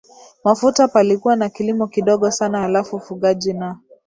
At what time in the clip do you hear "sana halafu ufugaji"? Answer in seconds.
2.31-3.53